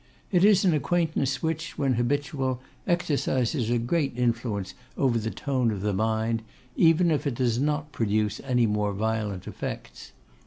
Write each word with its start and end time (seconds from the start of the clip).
It 0.31 0.43
is 0.43 0.65
an 0.65 0.73
acquaintance 0.73 1.43
which, 1.43 1.77
when 1.77 1.93
habitual, 1.93 2.59
exercises 2.87 3.69
a 3.69 3.77
great 3.77 4.13
influence 4.17 4.73
over 4.97 5.19
the 5.19 5.29
tone 5.29 5.69
of 5.69 5.81
the 5.81 5.93
mind, 5.93 6.41
even 6.75 7.11
if 7.11 7.27
it 7.27 7.35
does 7.35 7.59
not 7.59 7.91
produce 7.91 8.41
any 8.43 8.65
more 8.65 8.93
violent 8.93 9.47
effects. 9.47 10.11